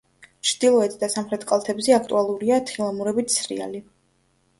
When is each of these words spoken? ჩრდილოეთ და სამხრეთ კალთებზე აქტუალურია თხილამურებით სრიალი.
ჩრდილოეთ 0.51 0.95
და 1.03 1.09
სამხრეთ 1.15 1.45
კალთებზე 1.51 1.95
აქტუალურია 1.97 2.57
თხილამურებით 2.71 3.35
სრიალი. 3.37 3.83